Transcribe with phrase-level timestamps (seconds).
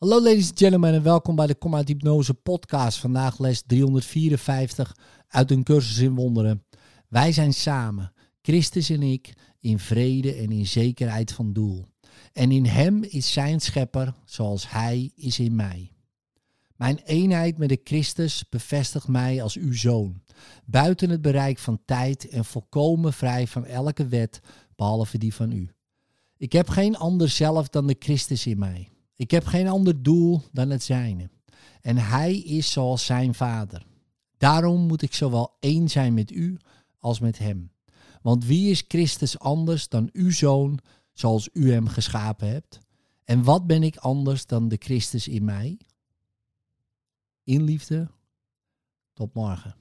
[0.00, 2.98] Hallo ladies and gentlemen en welkom bij de Kom uit Hypnose podcast.
[2.98, 4.96] Vandaag les 354
[5.28, 6.64] uit een cursus in wonderen.
[7.08, 11.86] Wij zijn samen, Christus en ik, in vrede en in zekerheid van doel.
[12.32, 15.92] En in hem is zijn schepper zoals hij is in mij.
[16.76, 20.22] Mijn eenheid met de Christus bevestigt mij als uw zoon,
[20.64, 24.40] buiten het bereik van tijd en volkomen vrij van elke wet,
[24.76, 25.70] behalve die van u.
[26.36, 28.89] Ik heb geen ander zelf dan de Christus in mij.
[29.20, 31.30] Ik heb geen ander doel dan het zijne.
[31.80, 33.86] En hij is zoals zijn vader.
[34.36, 36.58] Daarom moet ik zowel één zijn met u
[36.98, 37.70] als met hem.
[38.22, 40.78] Want wie is Christus anders dan uw zoon,
[41.12, 42.78] zoals u hem geschapen hebt?
[43.24, 45.78] En wat ben ik anders dan de Christus in mij?
[47.44, 48.10] In liefde.
[49.12, 49.79] Tot morgen.